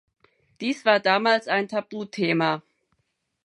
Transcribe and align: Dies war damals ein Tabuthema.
Dies 0.61 0.83
war 0.83 0.99
damals 0.99 1.47
ein 1.47 1.67
Tabuthema. 1.67 2.63